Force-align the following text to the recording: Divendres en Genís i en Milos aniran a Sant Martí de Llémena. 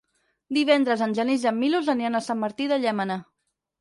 Divendres 0.57 1.03
en 1.07 1.13
Genís 1.19 1.45
i 1.45 1.49
en 1.51 1.57
Milos 1.65 1.91
aniran 1.95 2.21
a 2.21 2.25
Sant 2.29 2.43
Martí 2.45 2.71
de 2.73 2.81
Llémena. 2.87 3.19